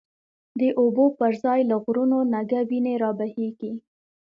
[0.59, 3.71] د اوبو پر ځای له غرونو، نګه وینی رابهیږی